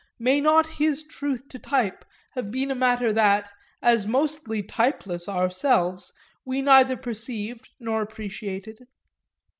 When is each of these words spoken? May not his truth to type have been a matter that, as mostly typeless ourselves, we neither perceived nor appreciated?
May 0.17 0.41
not 0.41 0.65
his 0.81 1.03
truth 1.03 1.47
to 1.49 1.59
type 1.59 2.03
have 2.33 2.49
been 2.51 2.71
a 2.71 2.73
matter 2.73 3.13
that, 3.13 3.51
as 3.83 4.07
mostly 4.07 4.63
typeless 4.63 5.29
ourselves, 5.29 6.11
we 6.43 6.59
neither 6.63 6.97
perceived 6.97 7.69
nor 7.79 8.01
appreciated? 8.01 8.87